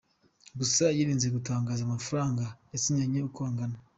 [0.59, 3.77] Gusa yirinze gutangaza amafaranga basinyanye uko angana.